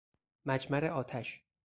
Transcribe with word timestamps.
مجمر 0.45 0.85
آتش 0.85 1.43